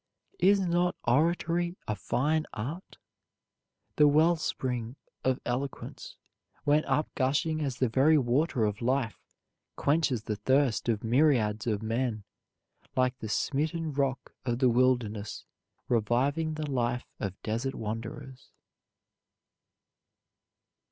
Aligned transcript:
Is 0.39 0.59
not 0.59 0.95
oratory 1.03 1.75
a 1.87 1.93
fine 1.95 2.47
art? 2.55 2.97
The 3.97 4.07
well 4.07 4.35
spring 4.35 4.95
of 5.23 5.39
eloquence, 5.45 6.15
when 6.63 6.83
up 6.85 7.11
gushing 7.13 7.61
as 7.61 7.75
the 7.77 7.87
very 7.87 8.17
water 8.17 8.65
of 8.65 8.81
life, 8.81 9.19
quenches 9.75 10.23
the 10.23 10.35
thirst 10.37 10.89
of 10.89 11.03
myriads 11.03 11.67
of 11.67 11.83
men, 11.83 12.23
like 12.95 13.19
the 13.19 13.29
smitten 13.29 13.93
rock 13.93 14.33
of 14.43 14.57
the 14.57 14.69
wilderness 14.69 15.45
reviving 15.87 16.55
the 16.55 16.67
life 16.67 17.05
of 17.19 17.39
desert 17.43 17.75
wanderers. 17.75 18.49